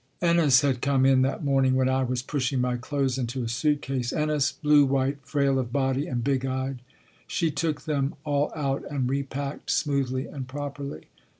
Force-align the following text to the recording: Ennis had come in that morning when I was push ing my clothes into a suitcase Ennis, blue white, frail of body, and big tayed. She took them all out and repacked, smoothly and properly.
Ennis 0.19 0.61
had 0.61 0.81
come 0.81 1.05
in 1.05 1.21
that 1.21 1.43
morning 1.45 1.75
when 1.75 1.87
I 1.87 2.01
was 2.03 2.23
push 2.23 2.51
ing 2.51 2.59
my 2.59 2.75
clothes 2.75 3.19
into 3.19 3.43
a 3.43 3.47
suitcase 3.47 4.11
Ennis, 4.11 4.51
blue 4.51 4.83
white, 4.83 5.19
frail 5.21 5.59
of 5.59 5.71
body, 5.71 6.07
and 6.07 6.23
big 6.23 6.41
tayed. 6.41 6.77
She 7.27 7.51
took 7.51 7.81
them 7.81 8.15
all 8.23 8.51
out 8.55 8.83
and 8.89 9.07
repacked, 9.07 9.69
smoothly 9.69 10.25
and 10.25 10.47
properly. 10.47 11.03